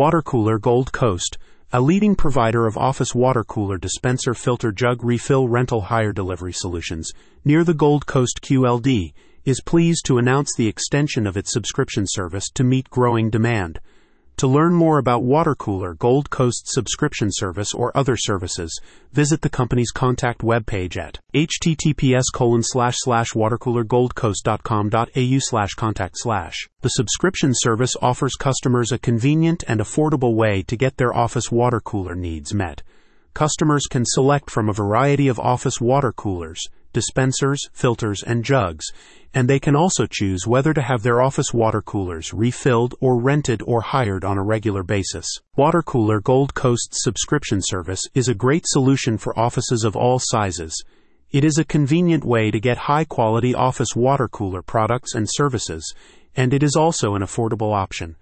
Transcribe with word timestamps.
Water 0.00 0.22
Cooler 0.22 0.58
Gold 0.58 0.92
Coast, 0.92 1.36
a 1.74 1.80
leading 1.82 2.14
provider 2.14 2.66
of 2.66 2.78
office 2.78 3.14
water 3.14 3.44
cooler 3.44 3.76
dispenser 3.76 4.32
filter 4.32 4.72
jug 4.72 5.04
refill 5.04 5.46
rental 5.46 5.82
hire 5.82 6.10
delivery 6.10 6.54
solutions 6.54 7.12
near 7.44 7.64
the 7.64 7.74
Gold 7.74 8.06
Coast 8.06 8.40
QLD, 8.40 9.12
is 9.44 9.60
pleased 9.60 10.06
to 10.06 10.16
announce 10.16 10.54
the 10.56 10.68
extension 10.68 11.26
of 11.26 11.36
its 11.36 11.52
subscription 11.52 12.06
service 12.08 12.48
to 12.54 12.64
meet 12.64 12.88
growing 12.88 13.28
demand. 13.28 13.78
To 14.40 14.48
learn 14.48 14.72
more 14.72 14.96
about 14.96 15.22
Water 15.22 15.54
Cooler 15.54 15.92
Gold 15.92 16.30
Coast 16.30 16.66
subscription 16.66 17.28
service 17.30 17.74
or 17.74 17.94
other 17.94 18.16
services, 18.16 18.80
visit 19.12 19.42
the 19.42 19.50
company's 19.50 19.90
contact 19.90 20.40
webpage 20.40 20.96
at 20.96 21.18
https 21.34 22.24
colon 22.32 22.62
slash 22.62 22.94
slash 23.00 23.32
watercoolergoldcoast.com.au 23.32 25.38
slash 25.40 25.74
contact 25.74 26.14
slash. 26.16 26.70
The 26.80 26.88
subscription 26.88 27.52
service 27.54 27.94
offers 28.00 28.34
customers 28.34 28.92
a 28.92 28.98
convenient 28.98 29.62
and 29.68 29.78
affordable 29.78 30.34
way 30.34 30.62
to 30.68 30.74
get 30.74 30.96
their 30.96 31.14
office 31.14 31.52
water 31.52 31.80
cooler 31.80 32.14
needs 32.14 32.54
met. 32.54 32.82
Customers 33.34 33.86
can 33.90 34.06
select 34.06 34.50
from 34.50 34.70
a 34.70 34.72
variety 34.72 35.28
of 35.28 35.38
office 35.38 35.82
water 35.82 36.12
coolers, 36.12 36.66
dispensers, 36.92 37.68
filters, 37.72 38.22
and 38.22 38.44
jugs, 38.44 38.86
and 39.32 39.48
they 39.48 39.60
can 39.60 39.76
also 39.76 40.06
choose 40.06 40.46
whether 40.46 40.74
to 40.74 40.82
have 40.82 41.02
their 41.02 41.20
office 41.20 41.54
water 41.54 41.80
coolers 41.80 42.34
refilled 42.34 42.94
or 43.00 43.20
rented 43.20 43.62
or 43.66 43.80
hired 43.80 44.24
on 44.24 44.36
a 44.36 44.42
regular 44.42 44.82
basis. 44.82 45.26
Water 45.56 45.82
Cooler 45.82 46.20
Gold 46.20 46.54
Coast's 46.54 47.02
subscription 47.02 47.60
service 47.62 48.02
is 48.14 48.28
a 48.28 48.34
great 48.34 48.64
solution 48.66 49.18
for 49.18 49.38
offices 49.38 49.84
of 49.84 49.94
all 49.94 50.18
sizes. 50.20 50.84
It 51.30 51.44
is 51.44 51.58
a 51.58 51.64
convenient 51.64 52.24
way 52.24 52.50
to 52.50 52.58
get 52.58 52.76
high 52.76 53.04
quality 53.04 53.54
office 53.54 53.94
water 53.94 54.26
cooler 54.26 54.62
products 54.62 55.14
and 55.14 55.28
services, 55.30 55.94
and 56.34 56.52
it 56.52 56.62
is 56.62 56.74
also 56.74 57.14
an 57.14 57.22
affordable 57.22 57.72
option 57.72 58.16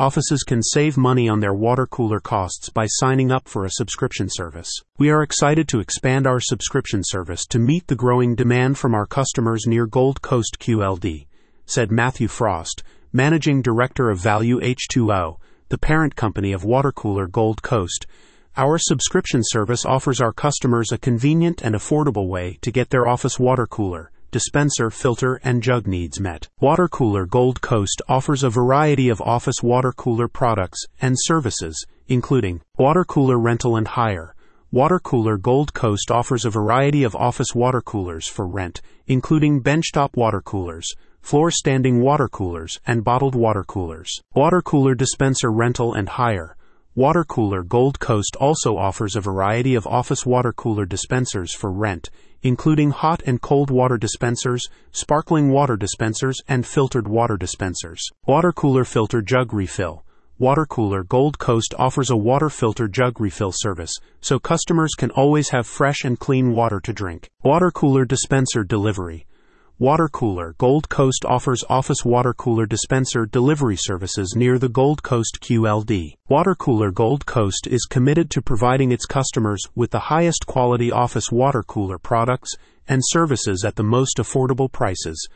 offices 0.00 0.42
can 0.44 0.62
save 0.62 0.96
money 0.96 1.28
on 1.28 1.40
their 1.40 1.52
water 1.52 1.86
cooler 1.86 2.20
costs 2.20 2.70
by 2.70 2.86
signing 2.86 3.30
up 3.30 3.46
for 3.46 3.66
a 3.66 3.70
subscription 3.70 4.28
service. 4.30 4.70
We 4.96 5.10
are 5.10 5.22
excited 5.22 5.68
to 5.68 5.80
expand 5.80 6.26
our 6.26 6.40
subscription 6.40 7.02
service 7.04 7.44
to 7.48 7.58
meet 7.58 7.86
the 7.86 7.96
growing 7.96 8.34
demand 8.34 8.78
from 8.78 8.94
our 8.94 9.04
customers 9.04 9.66
near 9.66 9.86
Gold 9.86 10.22
Coast 10.22 10.56
QLD, 10.58 11.26
said 11.66 11.92
Matthew 11.92 12.28
Frost, 12.28 12.82
Managing 13.12 13.60
Director 13.60 14.08
of 14.08 14.18
Value 14.18 14.58
H2O, 14.60 15.36
the 15.68 15.76
parent 15.76 16.16
company 16.16 16.54
of 16.54 16.64
water 16.64 16.92
cooler 16.92 17.26
Gold 17.26 17.60
Coast. 17.60 18.06
Our 18.56 18.78
subscription 18.78 19.42
service 19.44 19.84
offers 19.84 20.18
our 20.18 20.32
customers 20.32 20.92
a 20.92 20.98
convenient 20.98 21.60
and 21.60 21.74
affordable 21.74 22.26
way 22.26 22.58
to 22.62 22.72
get 22.72 22.88
their 22.88 23.06
office 23.06 23.38
water 23.38 23.66
cooler 23.66 24.10
dispenser, 24.30 24.90
filter, 24.90 25.40
and 25.44 25.62
jug 25.62 25.86
needs 25.86 26.20
met. 26.20 26.48
Water 26.60 26.88
Cooler 26.88 27.26
Gold 27.26 27.60
Coast 27.60 28.02
offers 28.08 28.42
a 28.42 28.50
variety 28.50 29.08
of 29.08 29.20
office 29.20 29.62
water 29.62 29.92
cooler 29.92 30.28
products 30.28 30.84
and 31.00 31.16
services, 31.18 31.86
including 32.08 32.60
water 32.78 33.04
cooler 33.04 33.38
rental 33.38 33.76
and 33.76 33.88
hire. 33.88 34.34
Water 34.72 35.00
Cooler 35.00 35.36
Gold 35.36 35.74
Coast 35.74 36.10
offers 36.10 36.44
a 36.44 36.50
variety 36.50 37.02
of 37.02 37.16
office 37.16 37.54
water 37.54 37.80
coolers 37.80 38.28
for 38.28 38.46
rent, 38.46 38.80
including 39.06 39.62
benchtop 39.62 40.16
water 40.16 40.40
coolers, 40.40 40.86
floor 41.20 41.50
standing 41.50 42.00
water 42.00 42.28
coolers, 42.28 42.78
and 42.86 43.02
bottled 43.02 43.34
water 43.34 43.64
coolers. 43.64 44.20
Water 44.34 44.62
Cooler 44.62 44.94
Dispenser 44.94 45.50
Rental 45.50 45.92
and 45.92 46.08
Hire. 46.08 46.56
Water 46.96 47.22
Cooler 47.22 47.62
Gold 47.62 48.00
Coast 48.00 48.34
also 48.40 48.76
offers 48.76 49.14
a 49.14 49.20
variety 49.20 49.76
of 49.76 49.86
office 49.86 50.26
water 50.26 50.52
cooler 50.52 50.84
dispensers 50.84 51.54
for 51.54 51.70
rent, 51.70 52.10
including 52.42 52.90
hot 52.90 53.22
and 53.24 53.40
cold 53.40 53.70
water 53.70 53.96
dispensers, 53.96 54.68
sparkling 54.90 55.50
water 55.50 55.76
dispensers, 55.76 56.40
and 56.48 56.66
filtered 56.66 57.06
water 57.06 57.36
dispensers. 57.36 58.02
Water 58.26 58.50
cooler 58.50 58.84
filter 58.84 59.22
jug 59.22 59.54
refill. 59.54 60.04
Water 60.40 60.66
Cooler 60.66 61.04
Gold 61.04 61.38
Coast 61.38 61.74
offers 61.78 62.10
a 62.10 62.16
water 62.16 62.50
filter 62.50 62.88
jug 62.88 63.20
refill 63.20 63.52
service, 63.54 63.92
so 64.20 64.40
customers 64.40 64.94
can 64.98 65.12
always 65.12 65.50
have 65.50 65.68
fresh 65.68 66.02
and 66.02 66.18
clean 66.18 66.56
water 66.56 66.80
to 66.80 66.92
drink. 66.92 67.30
Water 67.44 67.70
Cooler 67.70 68.04
Dispenser 68.04 68.64
Delivery. 68.64 69.26
Water 69.80 70.10
Cooler 70.10 70.56
Gold 70.58 70.90
Coast 70.90 71.24
offers 71.26 71.64
office 71.70 72.04
water 72.04 72.34
cooler 72.34 72.66
dispenser 72.66 73.24
delivery 73.24 73.78
services 73.78 74.34
near 74.36 74.58
the 74.58 74.68
Gold 74.68 75.02
Coast 75.02 75.38
QLD. 75.40 76.16
Water 76.28 76.54
Cooler 76.54 76.90
Gold 76.90 77.24
Coast 77.24 77.66
is 77.66 77.86
committed 77.88 78.28
to 78.32 78.42
providing 78.42 78.92
its 78.92 79.06
customers 79.06 79.62
with 79.74 79.90
the 79.90 80.10
highest 80.12 80.46
quality 80.46 80.92
office 80.92 81.32
water 81.32 81.62
cooler 81.62 81.96
products 81.96 82.50
and 82.88 83.00
services 83.02 83.64
at 83.64 83.76
the 83.76 83.82
most 83.82 84.18
affordable 84.18 84.70
prices. 84.70 85.26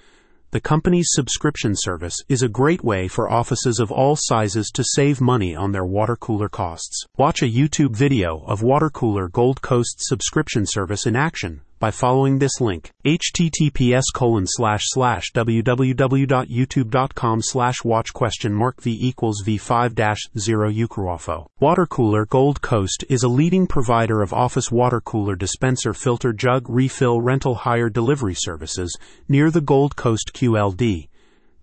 The 0.51 0.61
company's 0.61 1.09
subscription 1.13 1.73
service 1.75 2.17
is 2.29 2.43
a 2.43 2.49
great 2.51 2.85
way 2.85 3.09
for 3.09 3.33
offices 3.33 3.81
of 3.81 3.91
all 3.91 4.15
sizes 4.15 4.71
to 4.75 4.85
save 4.85 5.23
money 5.23 5.57
on 5.57 5.73
their 5.73 5.87
water 5.87 6.17
cooler 6.17 6.51
costs. 6.51 7.07
Watch 7.17 7.41
a 7.41 7.51
YouTube 7.51 7.97
video 7.97 8.45
of 8.47 8.63
Water 8.63 8.91
Cooler 8.91 9.29
Gold 9.29 9.63
Coast 9.63 10.01
subscription 10.01 10.67
service 10.67 11.07
in 11.07 11.17
action 11.17 11.63
by 11.85 11.91
following 11.91 12.39
this 12.39 12.63
link 12.63 12.91
https 13.05 14.05
colon 14.15 14.47
slash 14.47 14.81
slash 14.85 15.31
www.youtube.com 15.35 17.43
slash 17.43 17.85
watch 17.85 18.11
question 18.15 18.55
mark 18.55 18.81
v 18.81 18.97
equals 19.07 19.43
v5 19.45 19.95
dash 19.95 20.21
0 20.39 20.71
Ukruofo. 20.71 21.45
Water 21.61 21.85
Cooler 21.85 22.25
Gold 22.25 22.63
Coast 22.63 23.05
is 23.11 23.23
a 23.23 23.29
leading 23.29 23.67
provider 23.67 24.23
of 24.23 24.33
office 24.33 24.73
water 24.73 25.03
cooler 25.03 25.37
dispenser 25.37 25.93
filter 25.93 26.33
jug 26.33 26.71
refill 26.71 27.21
rental 27.21 27.55
hire 27.55 27.91
delivery 27.91 28.35
services 28.35 28.97
near 29.29 29.51
the 29.51 29.61
Gold 29.61 29.95
Coast 29.95 30.31
QLD. 30.33 31.11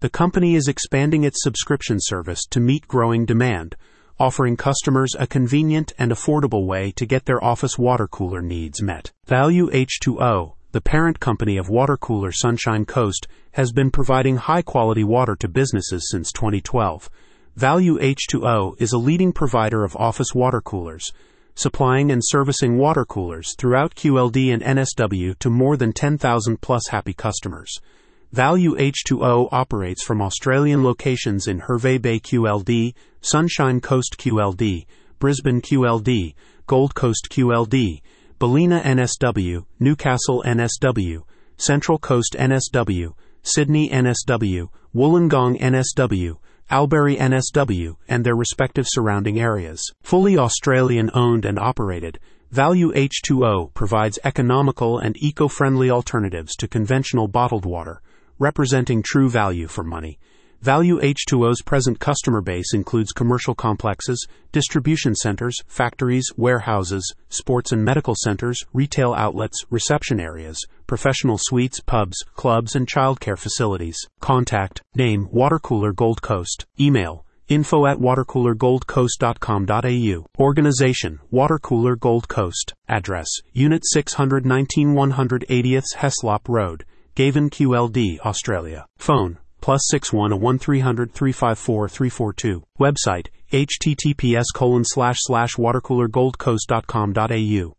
The 0.02 0.10
company 0.10 0.54
is 0.54 0.68
expanding 0.68 1.24
its 1.24 1.42
subscription 1.42 1.98
service 2.00 2.46
to 2.52 2.60
meet 2.60 2.88
growing 2.88 3.26
demand 3.26 3.76
offering 4.22 4.56
customers 4.56 5.16
a 5.18 5.26
convenient 5.26 5.94
and 5.98 6.12
affordable 6.12 6.68
way 6.68 6.92
to 6.92 7.08
get 7.08 7.26
their 7.26 7.44
office 7.44 7.76
water 7.76 8.08
cooler 8.08 8.40
needs 8.40 8.80
met. 8.80 9.12
Value 9.26 9.68
H2O, 9.72 10.54
the 10.74 10.80
parent 10.80 11.20
company 11.20 11.58
of 11.58 11.70
water 11.70 11.98
cooler 11.98 12.32
Sunshine 12.32 12.86
Coast, 12.86 13.28
has 13.54 13.72
been 13.72 13.90
providing 13.90 14.38
high 14.38 14.62
quality 14.62 15.04
water 15.04 15.36
to 15.38 15.48
businesses 15.48 16.08
since 16.12 16.32
2012. 16.34 17.10
Value 17.56 17.98
H2O 17.98 18.80
is 18.80 18.94
a 18.94 19.00
leading 19.00 19.34
provider 19.34 19.84
of 19.84 19.96
office 19.96 20.36
water 20.36 20.62
coolers, 20.62 21.12
supplying 21.56 22.12
and 22.12 22.22
servicing 22.24 22.78
water 22.78 23.06
coolers 23.06 23.56
throughout 23.58 23.96
QLD 23.96 24.54
and 24.54 24.62
NSW 24.62 25.40
to 25.40 25.50
more 25.50 25.78
than 25.78 25.94
10,000 25.94 26.62
plus 26.62 26.90
happy 26.90 27.14
customers. 27.14 27.82
Value 28.34 28.78
H2O 28.78 29.50
operates 29.52 30.02
from 30.06 30.22
Australian 30.22 30.86
locations 30.86 31.48
in 31.48 31.60
Hervey 31.60 31.98
Bay 31.98 32.18
QLD, 32.18 32.94
Sunshine 33.20 33.82
Coast 33.82 34.16
QLD, 34.18 34.86
Brisbane 35.20 35.62
QLD, 35.62 36.34
Gold 36.66 36.96
Coast 36.96 37.28
QLD, 37.30 38.02
Ballina 38.40 38.80
NSW, 38.86 39.66
Newcastle 39.82 40.46
NSW, 40.48 41.24
Central 41.58 41.98
Coast 41.98 42.38
NSW, 42.40 43.14
Sydney 43.44 43.90
NSW, 43.90 44.70
Wollongong 44.96 45.60
NSW, 45.60 46.38
Albury 46.70 47.18
NSW, 47.18 47.98
and 48.08 48.26
their 48.26 48.38
respective 48.38 48.86
surrounding 48.88 49.42
areas. 49.42 49.84
Fully 50.04 50.38
Australian 50.38 51.12
owned 51.14 51.44
and 51.44 51.60
operated, 51.60 52.18
Value 52.50 52.94
H2O 52.94 53.74
provides 53.74 54.20
economical 54.24 55.00
and 55.00 55.22
eco 55.22 55.50
friendly 55.50 55.90
alternatives 55.90 56.56
to 56.56 56.70
conventional 56.70 57.28
bottled 57.28 57.66
water 57.66 58.02
representing 58.42 59.04
true 59.04 59.30
value 59.30 59.68
for 59.68 59.84
money. 59.84 60.18
Value 60.62 61.00
H2O's 61.00 61.62
present 61.64 62.00
customer 62.00 62.42
base 62.42 62.74
includes 62.74 63.12
commercial 63.14 63.54
complexes, 63.56 64.28
distribution 64.52 65.16
centers, 65.16 65.56
factories, 65.68 66.26
warehouses, 66.38 67.16
sports 67.30 67.72
and 67.72 67.86
medical 67.86 68.16
centers, 68.16 68.64
retail 68.74 69.14
outlets, 69.14 69.64
reception 69.72 70.20
areas, 70.20 70.60
professional 70.86 71.38
suites, 71.40 71.80
pubs, 71.80 72.24
clubs, 72.36 72.76
and 72.76 72.88
childcare 72.88 73.40
facilities. 73.40 73.98
Contact 74.20 74.82
Name 74.96 75.28
Watercooler 75.34 75.96
Gold 75.96 76.22
Coast. 76.22 76.66
Email 76.80 77.26
info 77.48 77.86
at 77.86 77.98
watercoolergoldcoast.com.au. 77.98 80.26
Organization 80.40 81.20
Watercooler 81.34 82.00
Gold 82.00 82.28
Coast. 82.28 82.74
Address 82.88 83.28
Unit 83.52 83.84
619 83.84 84.94
180th 84.94 85.96
Heslop 85.98 86.48
Road. 86.48 86.86
Gaven 87.16 87.50
QLD, 87.50 88.20
Australia. 88.20 88.86
Phone, 88.98 89.38
plus 89.60 89.82
61 89.90 90.40
1300 90.40 91.12
354 91.14 91.90
342. 91.90 92.64
Website, 92.80 93.28
https 93.52 94.46
colon 94.56 94.84
slash 94.86 95.18
slash 95.20 95.56
watercoolergoldcoast.com.au. 95.56 97.70